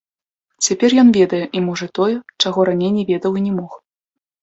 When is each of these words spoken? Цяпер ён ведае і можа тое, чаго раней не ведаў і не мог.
Цяпер 0.67 0.95
ён 1.01 1.11
ведае 1.19 1.43
і 1.59 1.63
можа 1.67 1.91
тое, 2.01 2.09
чаго 2.41 2.59
раней 2.73 2.91
не 2.99 3.09
ведаў 3.15 3.33
і 3.41 3.49
не 3.49 3.57
мог. 3.63 3.81